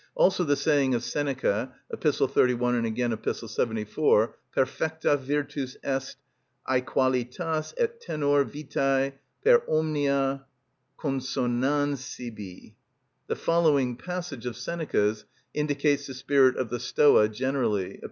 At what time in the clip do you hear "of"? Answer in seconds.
0.95-1.03, 14.47-14.57, 16.57-16.71